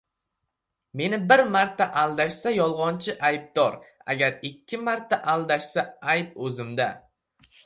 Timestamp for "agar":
4.15-4.39